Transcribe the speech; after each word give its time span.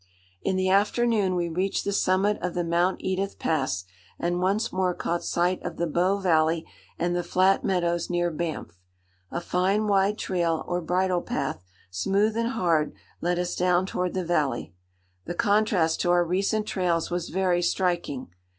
In 0.41 0.55
the 0.55 0.67
afternoon 0.69 1.35
we 1.35 1.47
reached 1.47 1.85
the 1.85 1.93
summit 1.93 2.39
of 2.41 2.55
the 2.55 2.63
Mount 2.63 2.97
Edith 3.01 3.37
Pass, 3.37 3.83
and 4.17 4.41
once 4.41 4.73
more 4.73 4.95
caught 4.95 5.23
sight 5.23 5.61
of 5.61 5.77
the 5.77 5.85
Bow 5.85 6.17
valley 6.17 6.65
and 6.97 7.15
the 7.15 7.21
flat 7.21 7.63
meadows 7.63 8.09
near 8.09 8.31
Banff. 8.31 8.79
A 9.29 9.39
fine 9.39 9.85
wide 9.85 10.17
trail 10.17 10.65
or 10.67 10.81
bridle 10.81 11.21
path, 11.21 11.61
smooth 11.91 12.35
and 12.35 12.49
hard, 12.53 12.93
led 13.21 13.37
us 13.37 13.55
down 13.55 13.85
toward 13.85 14.15
the 14.15 14.25
valley. 14.25 14.73
The 15.25 15.35
contrast 15.35 16.01
to 16.01 16.09
our 16.09 16.25
recent 16.25 16.65
trails 16.65 17.11
was 17.11 17.29
very 17.29 17.61
striking. 17.61 18.29